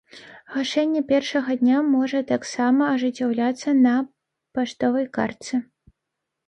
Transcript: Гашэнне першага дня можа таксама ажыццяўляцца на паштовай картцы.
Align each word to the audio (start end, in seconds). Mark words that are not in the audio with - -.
Гашэнне 0.53 1.01
першага 1.11 1.57
дня 1.61 1.81
можа 1.97 2.21
таксама 2.33 2.81
ажыццяўляцца 2.95 3.75
на 3.85 3.95
паштовай 4.59 5.05
картцы. 5.21 5.63